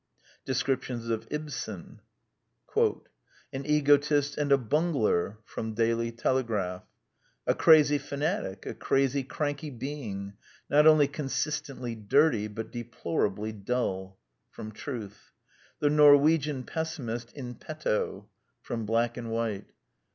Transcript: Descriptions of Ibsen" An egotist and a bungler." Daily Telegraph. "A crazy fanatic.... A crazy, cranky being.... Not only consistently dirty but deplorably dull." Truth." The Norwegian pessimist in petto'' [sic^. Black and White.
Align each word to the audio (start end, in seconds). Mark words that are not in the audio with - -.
Descriptions 0.45 1.09
of 1.11 1.27
Ibsen" 1.29 2.01
An 2.75 3.65
egotist 3.67 4.35
and 4.35 4.51
a 4.51 4.57
bungler." 4.57 5.37
Daily 5.75 6.11
Telegraph. 6.11 6.81
"A 7.45 7.53
crazy 7.53 7.99
fanatic.... 7.99 8.65
A 8.65 8.73
crazy, 8.73 9.21
cranky 9.21 9.69
being.... 9.69 10.33
Not 10.71 10.87
only 10.87 11.07
consistently 11.07 11.93
dirty 11.93 12.47
but 12.47 12.71
deplorably 12.71 13.51
dull." 13.51 14.17
Truth." 14.73 15.33
The 15.81 15.91
Norwegian 15.91 16.63
pessimist 16.63 17.31
in 17.33 17.53
petto'' 17.53 18.27
[sic^. 18.67 18.85
Black 18.87 19.17
and 19.17 19.29
White. 19.29 19.67